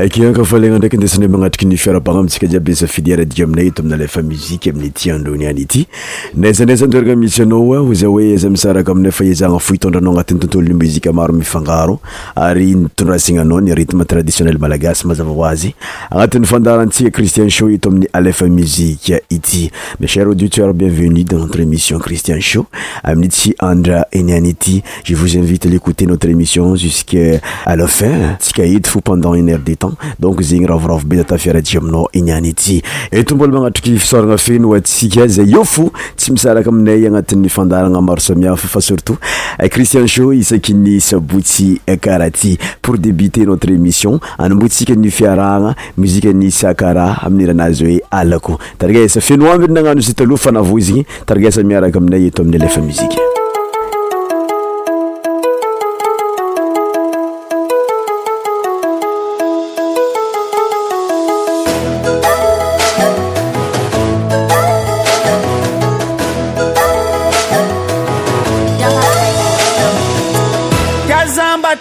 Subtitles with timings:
[0.00, 3.96] akianka falaigna ndraiky ndesanay agnatiky ny fiarapagna amintsika jiaby le safiliara ity aminay eto amina
[3.96, 5.86] lefa muzika amin'ity androny any ity
[6.34, 10.12] naizanaizany toeragna misy anao a ho zay hoe aiza misaraka aminay fa ezagna fo hitondranao
[10.12, 11.98] agnatin'ny tontolon'ny muzika maro mifangaro
[12.36, 15.74] ary nitondrasignanao ny rythme traditionnel malagasy mazava ho azy
[16.10, 19.70] agnatin'ny fandarantsika christian show eto amin'ny alefa muzika ity
[20.00, 22.66] mes chers auditeurs bienvenue dans notre émission christian show
[23.04, 27.40] amin'ity andra eniany ity je vous invite à l'écouter notre émission jusqu'à
[27.76, 29.83] la fin tsika eto fo pendant une heure de temps
[30.20, 35.26] donc zegny ravoravo be a tafiaraji aminao iniany ty etombola eh, magnatriky fisorana feno atsika
[35.28, 39.18] zay eo fo tsy misaraka aminay agnatin'ny fandarana maro samihafa fa surtout
[39.58, 45.74] eh, cristian sho isaki ny sabotsy karaha ty pour débuter notre émission anambosika ny fiarahana
[45.96, 52.42] muzika nysakara aminyranazy hoe alako tarigasa fenoambi nanano zy taloha fanavoizigny targasa miaraka aminay eto
[52.42, 53.08] amin'ny lefa muzia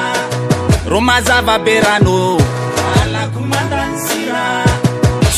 [0.91, 4.43] rô mazava be ranôalako mandano sira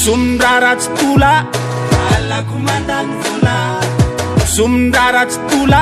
[0.03, 1.33] somondraratsypola
[2.15, 3.57] alako mandanvola
[4.55, 5.81] somondraratsypola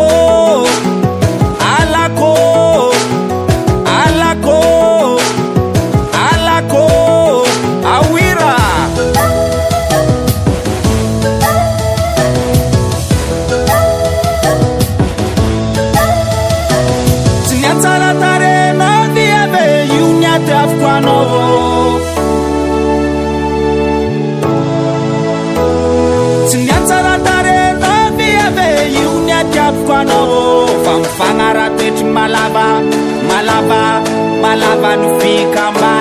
[0.00, 0.87] hope
[32.14, 32.66] malava
[33.28, 34.02] malava
[34.42, 35.97] malava no fikamba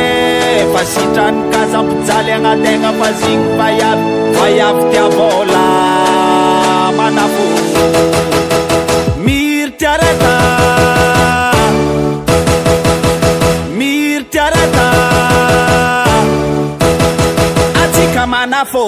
[0.72, 4.03] fasitranikazampijaly agnategna fa zigny baiavy
[4.36, 5.65] maiavy tiavôla
[6.98, 7.59] manafoo
[9.24, 10.34] mirtrata
[13.78, 14.76] rytiarat
[17.83, 18.83] atsika manafô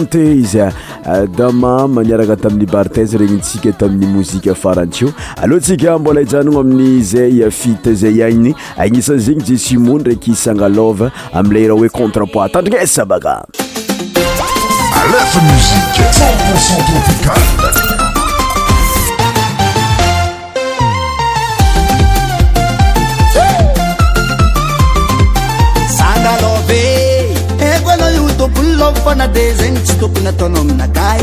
[0.06, 0.72] teizy ah.
[1.08, 7.42] euh, dama magniaraka tamin'ny barteze regny tsika tamin'ny mozika farantsyio alohatsika mbola hijanono amin'ny zay
[7.44, 13.06] euh, fita zay aniny agnisan'zegny jesimo ndraiky isanga love euh, amile ira hoe contrepois tandrignesa
[13.06, 13.42] baka
[15.02, 15.46] almi
[28.94, 31.18] fanade zagny tsonatanao minaa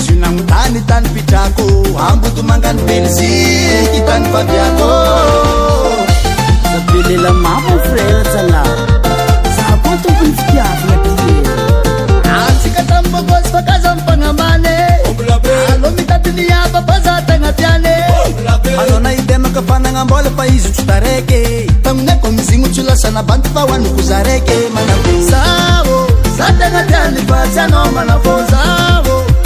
[0.08, 1.64] inamoany tany itrako
[2.08, 5.73] amboomangano elzik tany aiakô
[7.08, 8.62] lela mama frartsa na
[9.56, 11.28] zako tokony fitiana t
[12.36, 14.64] antka tabôkosy fakazapanaman
[15.72, 17.84] alo mitatnabaaza t agnatyan
[18.82, 21.42] alanaidemaka fananambolefa iztota raky
[21.84, 25.96] taninako mizinotso lasanabaty faoaniko zaraky manafozaô
[26.38, 29.33] zaty agnatiay ba tsyanao manafôzaô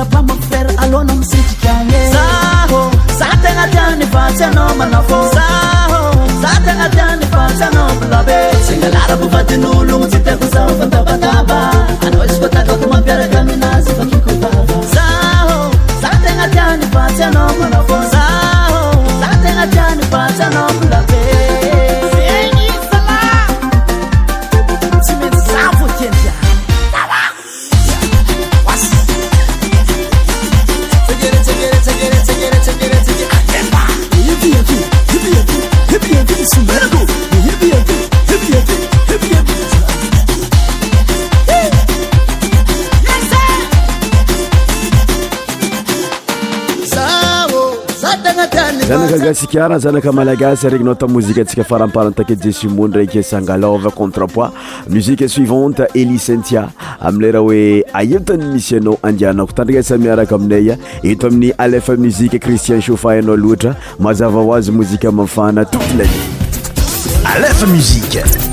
[0.00, 2.24] apamako fara alona misitikany zô
[3.20, 10.60] za tegna tianyfatsyanao manafôôzaegna tiany fasyanao aiae tsy nalarabomadin'ologno tsy tekoza
[49.20, 54.50] gasikara zanaka malagasy raiky nao ta mozika antsika faramparantake jesumo ndraiky e, sangalao ava contrepois
[54.88, 56.68] musiqe suivante eli cintia
[57.00, 63.76] amileraha hoe aiotany misyanao andianako tandraasamiaraka aminaya eto amin'ny alefa muzike cristien shaufa anao loatra
[63.98, 66.20] mazava hoazy mozika mafaana totolani
[67.24, 68.47] alefa msie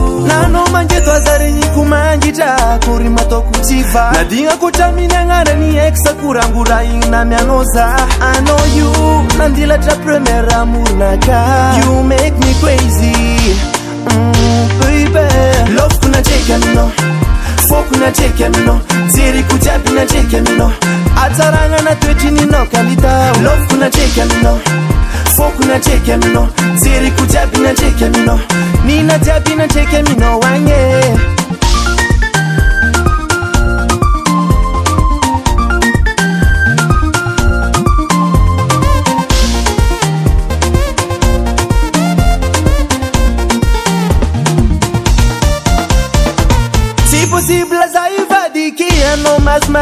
[0.27, 7.85] nanao mangeto azaregnyko mangitra kory mataoko tsi va nadigna kotra mihny agnarany hekxakorangora ignynamianao za
[8.31, 8.89] anao io
[9.39, 11.39] mandilatra premièr rahamorona ka
[11.79, 15.25] you make me coa izyybe
[15.77, 16.91] laofoko natraika ninao
[19.13, 20.73] zeryko iabinak
[21.23, 23.75] azaragnana toetryninao kanitaovkonarfko
[25.67, 26.47] natreky ano
[26.81, 28.39] zeryko jiabinarkano
[28.85, 31.40] mihina jiabinatreiky aminao agne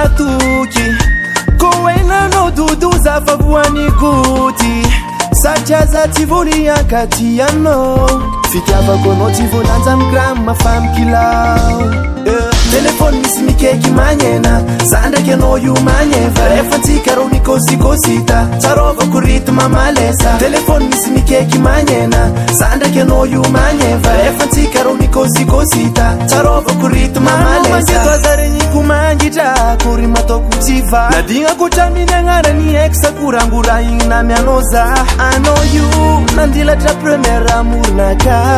[0.08, 4.86] tokyko enanao dodozafa voani koty
[5.34, 8.10] satriaza tsy voliakati anao
[8.52, 11.94] fitiavako anao ty volanja ami gramma fanikilao
[12.26, 12.59] eh.
[12.72, 20.32] telefony misy mikeiky magnena za ndraiky anao io magneva ehfantsika rôo nikosikôsita srvako ritme malesa
[20.46, 22.22] telefony misy mikeky magnena
[22.60, 31.90] za ndraiky anao io magneva ehfantsika rôo nikosikosita tsarvako rtarenyko mangitra kory mataokotsifa nadigna kotra
[31.90, 34.84] miny agnarany exakorango rah ignyna mianao za
[35.20, 38.50] anao io mandilatra premièr ahmorina ka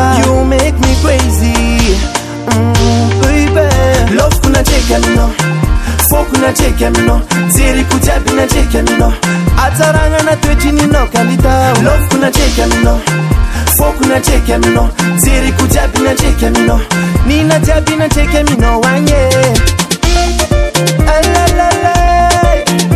[3.52, 5.30] kuna love kunacheka mino
[6.08, 9.12] fo kunacheka mino ziri kujabi nacheka mino
[9.64, 13.00] ataranga na ni no kalita love kunacheka mino
[13.76, 16.80] fo kunacheka mino ziri kujabi nacheka mino
[17.26, 19.30] nina jabi nacheka mino wanye
[21.06, 21.94] Alalala,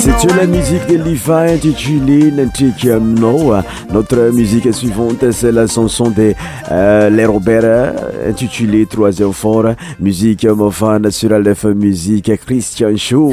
[0.00, 3.54] setio la musiqe de livai intitulé natraky aminao
[3.92, 6.34] notre musiqe suivante ce la canson de
[6.70, 7.92] euh, lerobert
[8.28, 13.30] intitulé trisimfonr musiqe mafana suraefa musiqe cristian sho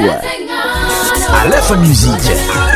[1.43, 2.70] علف ميزيد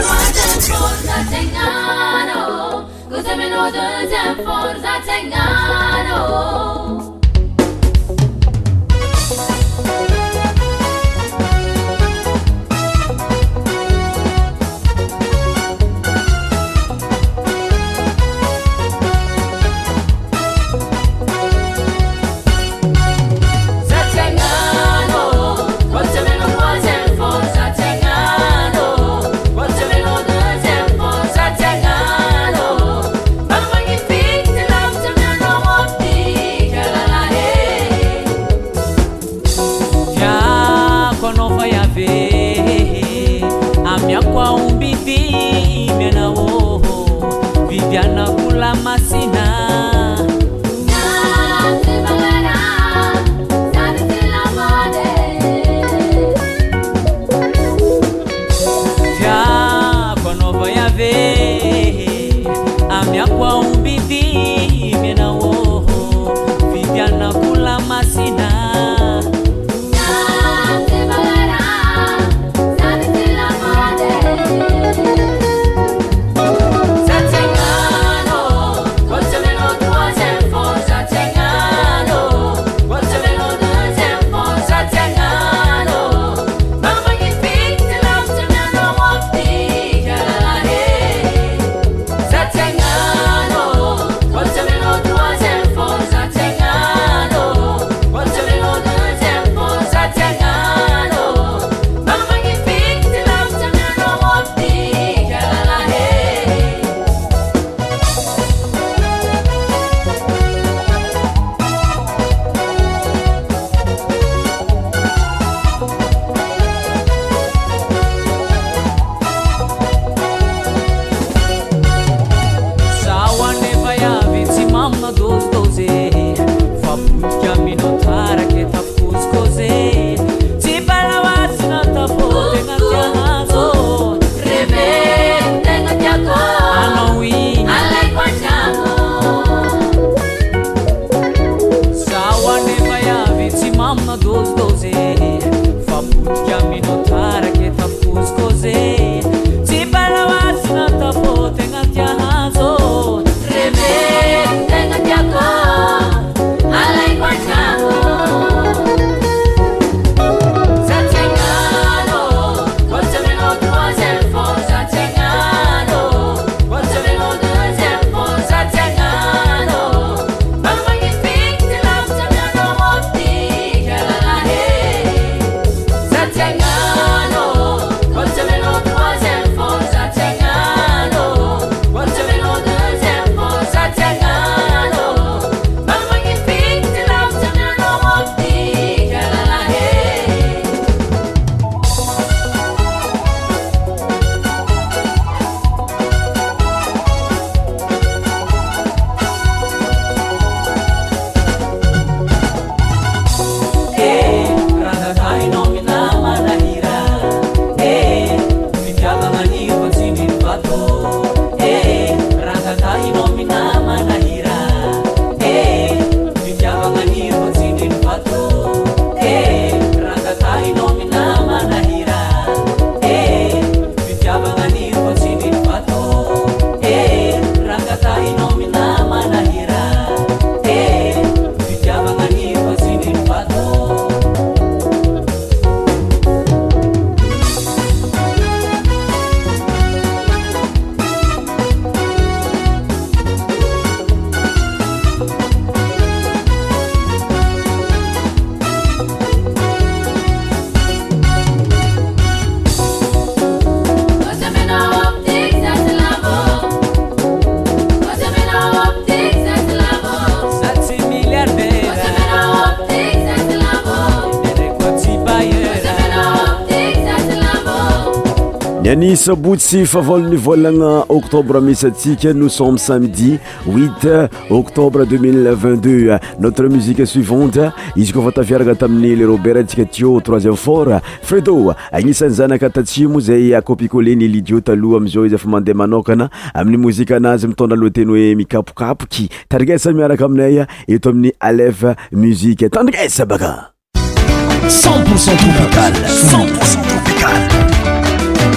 [269.25, 277.71] sabo tsy favôlan'ny volana octobre misytsika no somme samedi 8 octobre 2022 notre musiqe suivante
[277.95, 283.55] izy kofa tafiarana tamin'ny le robert tsika thio troiième fort freda agnisany zanaka tatsimoa zay
[283.57, 289.25] akopicole nylidiota loha amzao izy fa mandeha manokana amin'ny mozika anazy mitondra aloateny hoe mikapokapoky
[289.49, 293.73] tarigesa miaraka aminay eto amin'ny alev muzike tandrigesa baka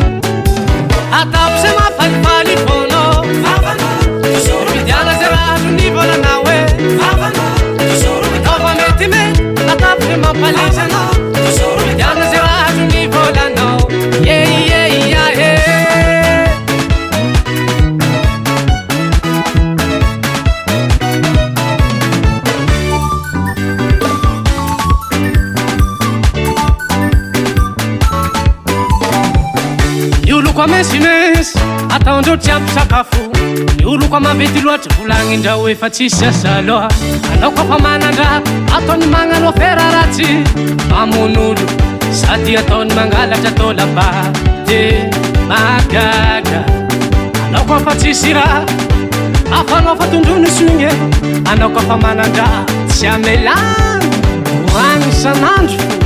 [10.41, 10.94] 啊。
[32.05, 33.17] ataondreo tsy ampy sakafo
[33.77, 36.87] ny olokoa mavety loatra volagnindrao efa tsisy aza loa
[37.33, 38.41] anaoko fa manandrah
[38.77, 40.27] ataony magnano afera ra tsy
[40.89, 41.55] famon'olo
[42.19, 44.07] sady ataony mangalatra tao lava
[44.67, 44.81] de
[45.49, 46.59] magaga
[47.47, 48.61] anaoko fa tsisy rah
[49.57, 51.05] afanao fatondrono sogny efa
[51.51, 53.61] anao ko fa manandrah tsy amelana
[54.69, 56.04] voragny san'andro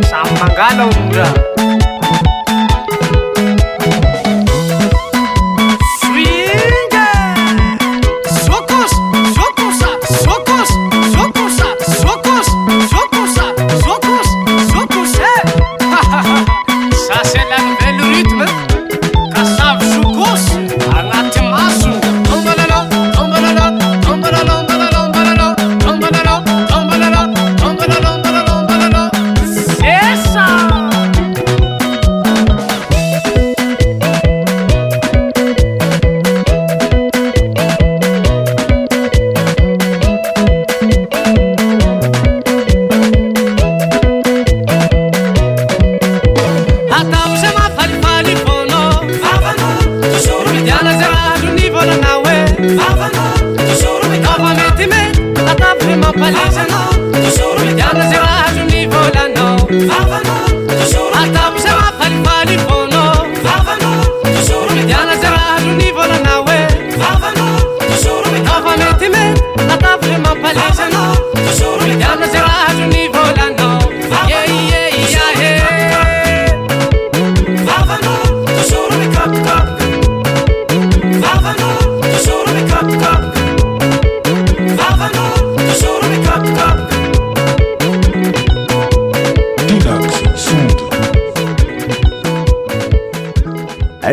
[0.10, 1.28] samy mangala ondra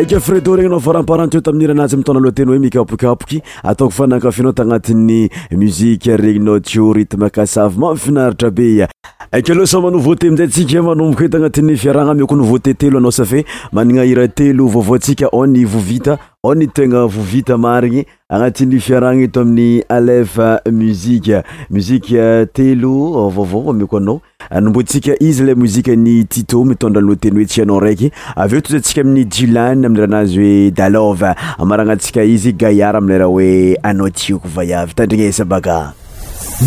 [0.01, 6.17] aka freidea regny nao faramparanto tamin'ny iranazy mitona lohateny hoe mikapokapoky ataoko fanakafinao tagnatin'ny muzika
[6.17, 8.87] regninao ty o rutme kasavy mamifinaritra be a
[9.31, 14.03] aiky aloha samanovoate amizay tsika manomboka oe tagnatin'ny fiaragna mioko novote telo anao safe manana
[14.03, 20.71] hira telo vaovaontsika o nivovita ony tegna vovita marigny agnatiny fiaragna eto amin'ny alefa ah,
[20.71, 26.23] muzika muzika ah, telo vaovao oh, ami ko anao ah, nombontsika izy le muzika ny
[26.25, 32.53] tito mitondranoteny hoe tsyanao raiky avyeo tota ntsika amin'ny julan amerahanazy hoe dalove maranatsika izy
[32.53, 35.93] gayar amleraha hoe anao tiako vaiavy itandriny esabaka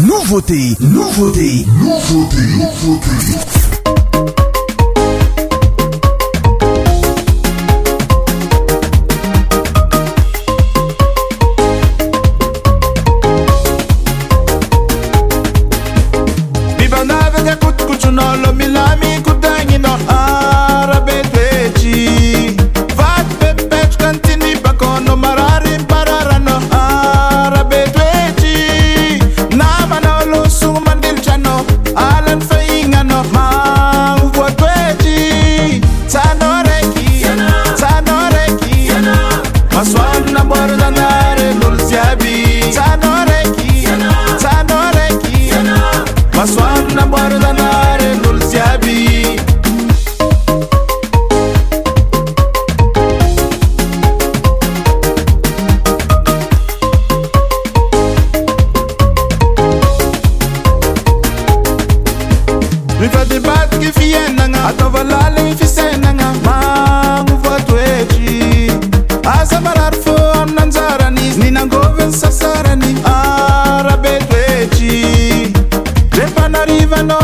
[0.07, 3.64] nouveauté nouvaté nov
[76.67, 77.24] not even know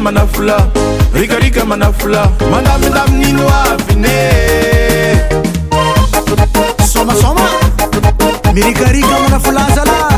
[0.00, 0.56] manafola
[1.14, 4.16] rikarika manafola manamindamin'ino avyne
[6.92, 7.44] somasoma
[8.54, 10.09] mirikarika manafolanzala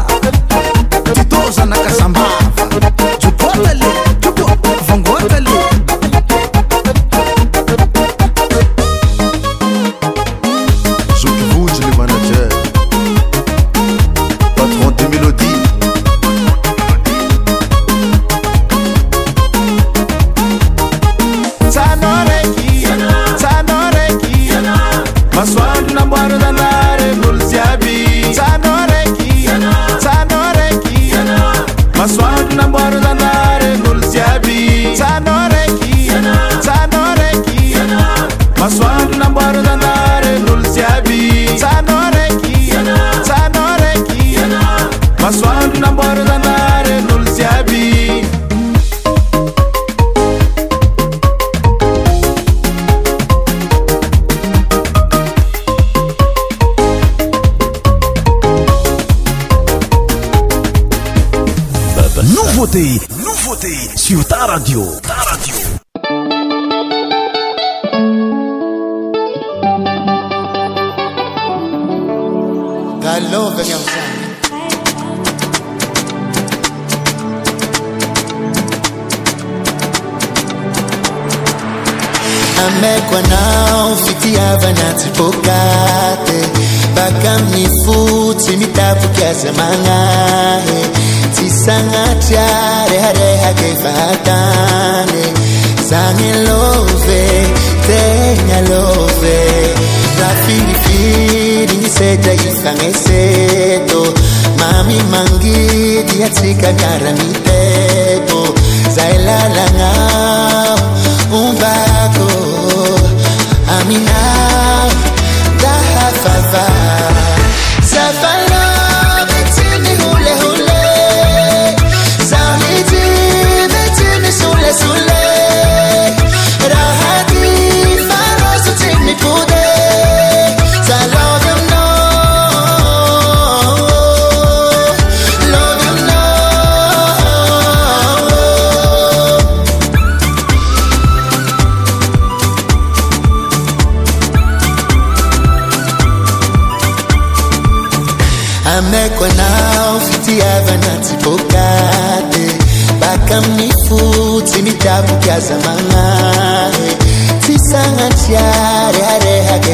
[63.20, 65.01] nou vate sur ta radio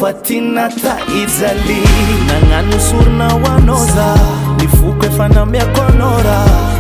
[0.09, 4.14] atinata izaliy nagnano osorona hoanao za
[4.61, 6.38] ni foko efa namiako ana ra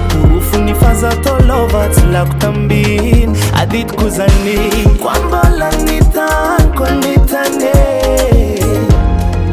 [0.08, 3.28] tofo ni fazatalova tsy lako tambiny
[3.60, 4.58] aditiko zany
[5.02, 7.76] koa mbola ni tako anitane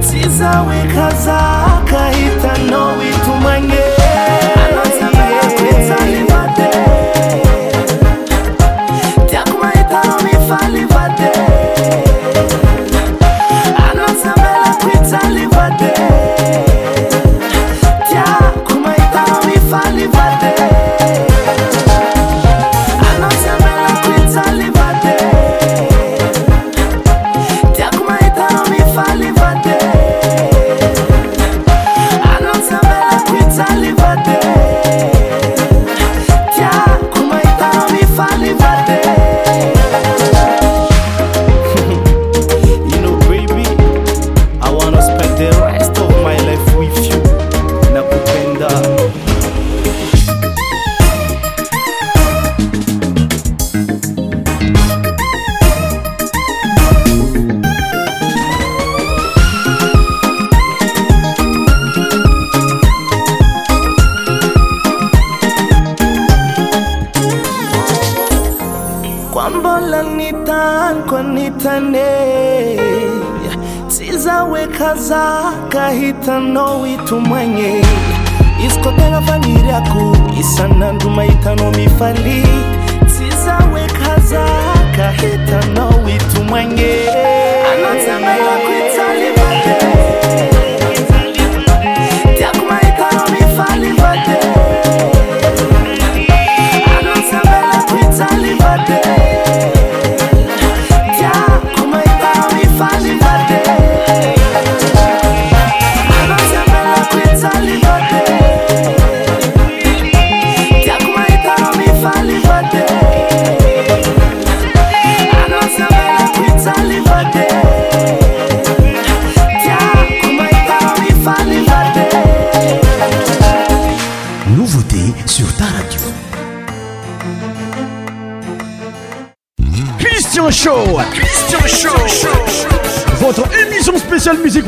[0.03, 4.62] tsy zaho ikazaka e hitanao itomagney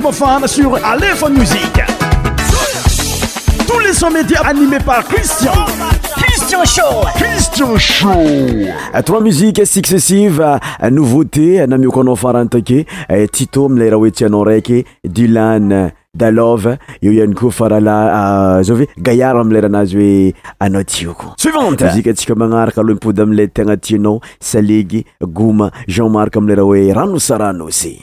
[0.06, 1.82] Bofam sur Aléphone Musique.
[3.68, 5.52] Tous les sons médias animés par Christian.
[6.18, 7.08] Christian Show.
[7.16, 9.00] Christian Show.
[9.04, 10.44] Trois musiques successives,
[10.92, 12.86] nouveauté, namio kono farantake,
[13.32, 17.98] Tito mlera wetiano raiky, Dylan dalove eo ihany koa farala
[18.64, 23.76] zao hoe gaiara amleranazy hoe anao tioko suivante muzika atsika magnaraka aloha impody am'lay tegna
[23.76, 27.98] tianao salegy goma jean marc amileraha hoe rano sa ranosy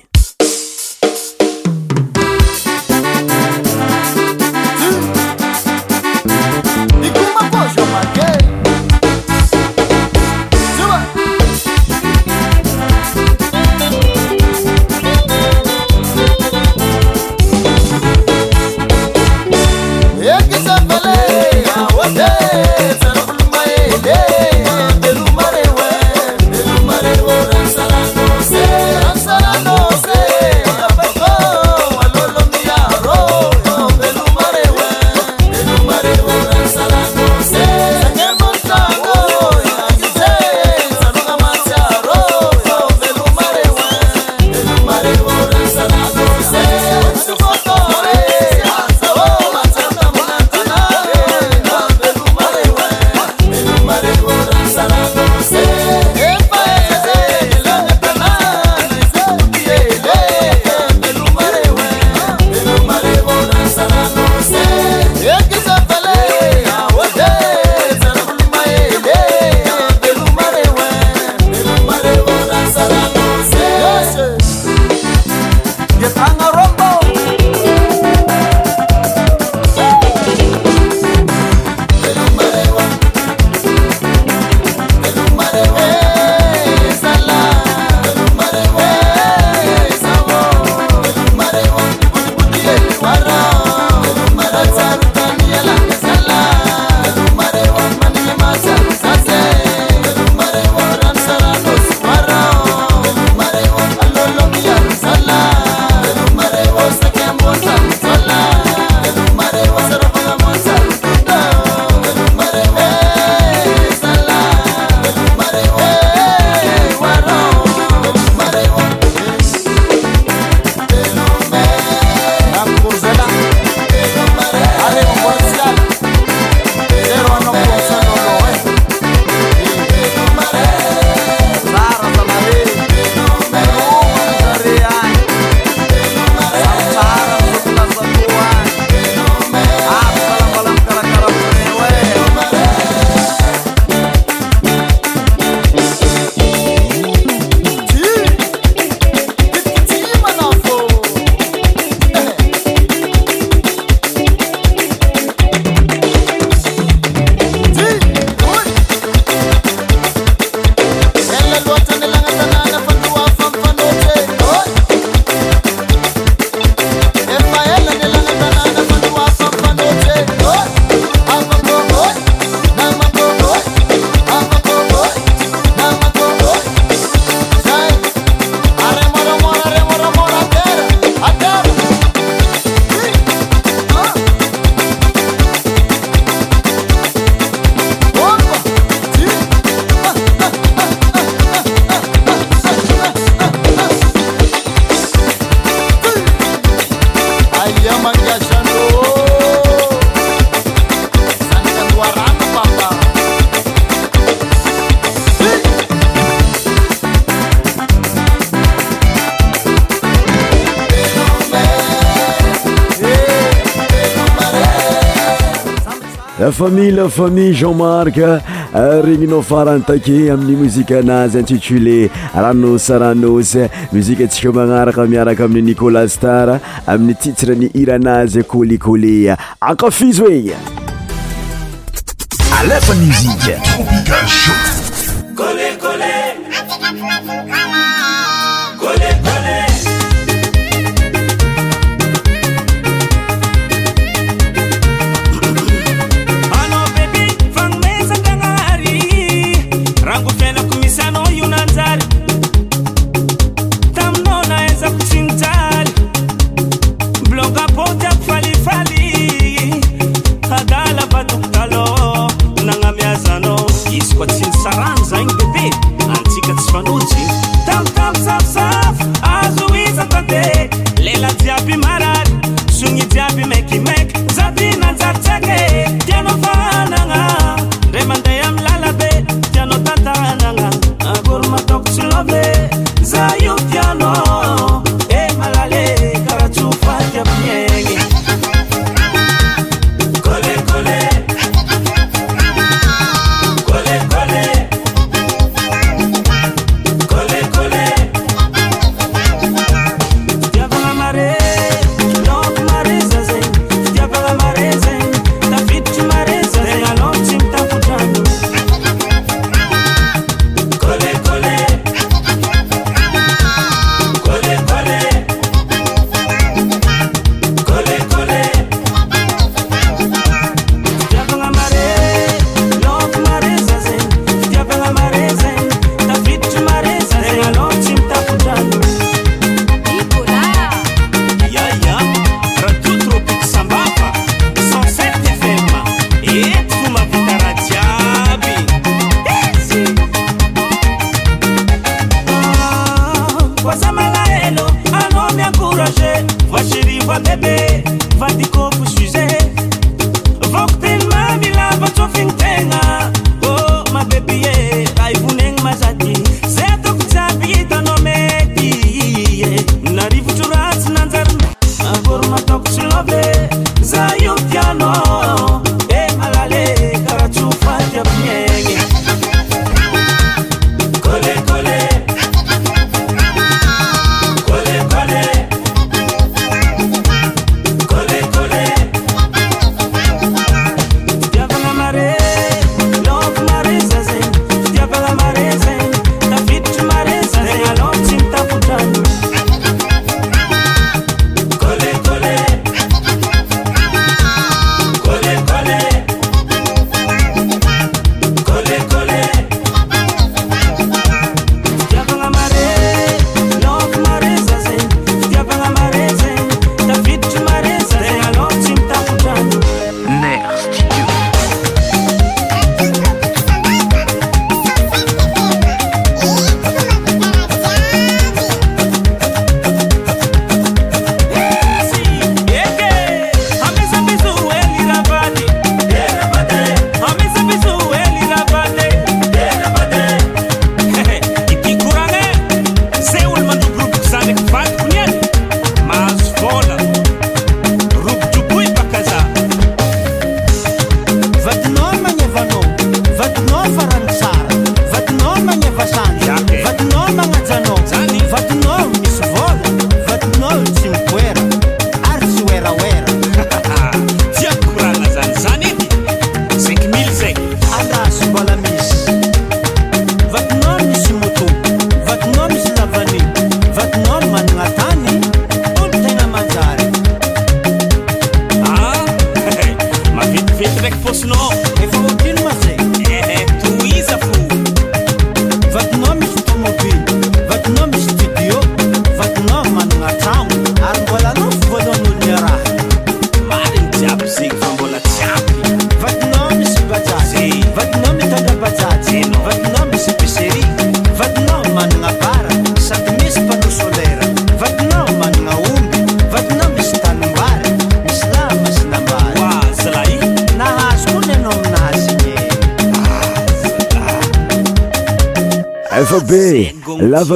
[216.64, 224.22] familela famille jean mark euh, regninao farany take amin'ny mozika anazy intitulé ranosy ranosy mozika
[224.24, 230.50] atsika magnaraka miaraka amin'ny nikolas tara amin'ny tsitsireny hiraanazy kolekole akafizo en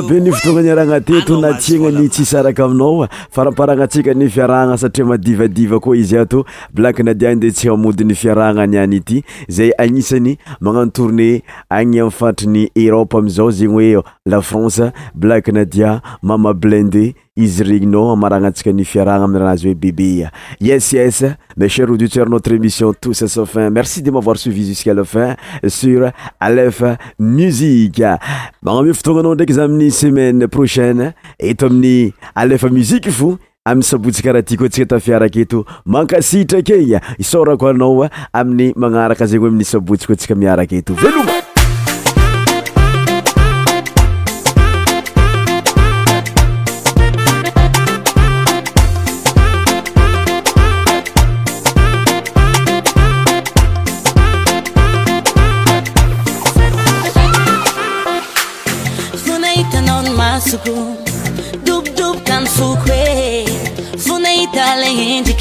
[0.02, 5.80] fabe ny fotoagnani arahagnateto na tiagna ny tsysaraka aminao faramparagna antsika ny fiarahagna satria madivadiva
[5.80, 6.44] koa izy ato
[6.74, 12.10] blak nadia nde tsy amodin'ny fiarahagna any any ity zay agnisany magnano tourne agny am
[12.10, 19.24] fantriny eropa amizao zegny hoe la france blake nadia mama blendet izy regninao maranantsika nyfiarahgna
[19.24, 20.30] amiy rahanazy hoe bebe
[20.60, 21.22] yes es
[21.56, 25.36] macher auditeur notre émission tous safin merci de mavoir suivi jusqal fin
[25.68, 26.10] sur
[29.36, 37.66] dazay semainepraie eto amin'ny alefa muzik fo amiy sabotsykaraha ty kotska tafiarak eto makasitrakeny isorako
[37.68, 40.96] anao amin'ny magnaraka zey oe amin'ny sabotsy ko tsika miarak eto